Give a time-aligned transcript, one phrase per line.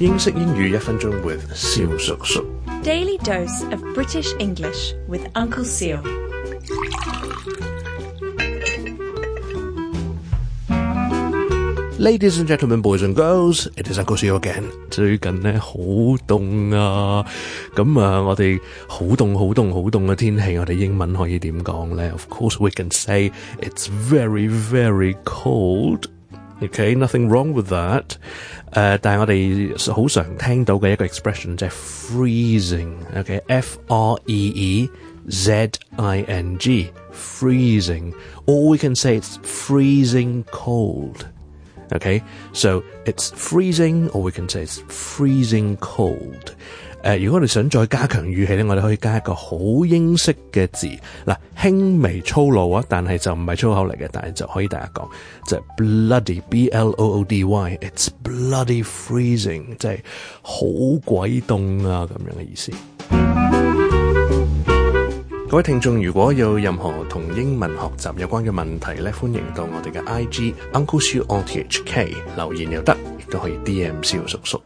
[0.00, 2.44] 英式英语一分钟 with 蕭叔叔。
[2.82, 6.00] Daily dose of British English with Uncle Siu。
[11.96, 14.34] Ladies and gentlemen, boys and girls, it is Uncle Siu
[22.10, 23.30] of course we can say
[23.60, 26.08] it's very very cold。
[26.61, 28.17] Okay, nothing wrong with that.
[28.71, 34.89] 诶、但系我哋好常听到嘅一个 expression 就系 freezing。OK，F R E E
[35.29, 38.13] Z I N G freezing.
[38.45, 41.27] Or we can say it's freezing cold.
[41.91, 42.21] Okay,
[42.53, 46.55] so it's freezing, or we can say it's freezing cold.
[47.04, 50.86] 誒、如果我哋想再加強語氣咧，我哋可以加一個好英式嘅字，
[51.26, 55.06] 嗱，輕微粗魯啊，但係就唔係粗口嚟嘅，但係就可以大家講，
[55.46, 59.98] 就係 bloody，b l o o d y，it's bloody freezing，即係
[60.40, 60.62] 好
[61.04, 62.72] 鬼凍啊咁樣嘅意思。
[65.50, 74.58] 各位聽眾，如果有任何同英文學習有關嘅問題咧，歡迎到我哋嘅 I G Uncle Siu O T H K 留言又得，亦都可以 D M 小叔叔。